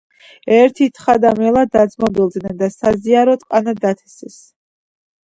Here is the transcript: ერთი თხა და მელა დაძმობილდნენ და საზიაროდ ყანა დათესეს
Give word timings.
ერთი 0.53 0.85
თხა 0.99 1.13
და 1.25 1.33
მელა 1.39 1.65
დაძმობილდნენ 1.77 2.57
და 2.63 2.71
საზიაროდ 2.77 3.45
ყანა 3.53 3.75
დათესეს 3.85 4.39